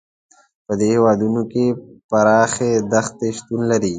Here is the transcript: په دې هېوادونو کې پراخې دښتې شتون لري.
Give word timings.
په 0.65 0.73
دې 0.79 0.87
هېوادونو 0.95 1.41
کې 1.51 1.65
پراخې 2.09 2.71
دښتې 2.91 3.29
شتون 3.37 3.61
لري. 3.71 3.89